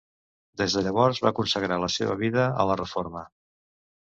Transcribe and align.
Des 0.61 0.77
de 0.77 0.81
llavors 0.87 1.19
va 1.25 1.33
consagrar 1.41 1.77
la 1.83 1.91
seva 1.97 2.17
vida 2.23 2.47
a 2.65 2.67
la 2.71 2.79
reforma. 2.81 3.25